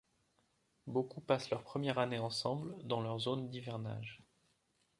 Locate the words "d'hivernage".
3.51-4.23